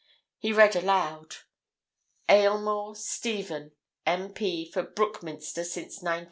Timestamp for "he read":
0.39-0.75